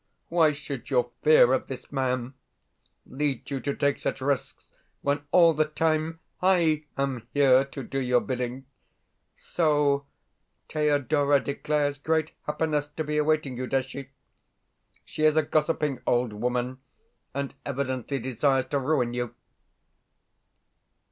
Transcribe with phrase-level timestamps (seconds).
[0.29, 2.33] Why should your fear of this man
[3.05, 4.67] lead you to take such risks
[5.03, 8.65] when all the time I am here to do your bidding?
[9.37, 10.07] So
[10.69, 14.09] Thedora declares great happiness to be awaiting you, does she?
[15.05, 16.79] She is a gossiping old woman,
[17.35, 19.35] and evidently desires to ruin you.